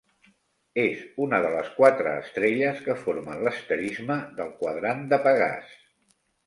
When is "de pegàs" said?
5.15-5.83